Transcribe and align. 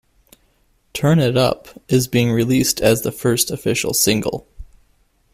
"Turn 0.93 1.19
It 1.19 1.37
Up" 1.37 1.79
is 1.87 2.07
being 2.07 2.31
released 2.31 2.81
as 2.81 3.03
the 3.03 3.11
first 3.11 3.51
official 3.51 3.93
single. 3.93 4.47